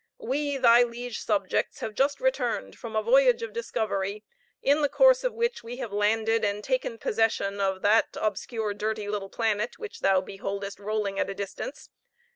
[0.17, 4.23] We, thy liege subjects, have just returned from a voyage of discovery,
[4.63, 8.79] in the course of which we have landed and taken possession of that obscure little
[8.79, 11.91] dirty planet, which thou beholdest rolling at a distance.